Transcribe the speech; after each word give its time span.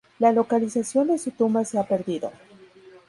La 0.17 0.31
localización 0.31 1.09
de 1.09 1.19
su 1.19 1.29
tumba 1.29 1.63
se 1.63 1.77
ha 1.77 1.83
perdido. 1.83 2.31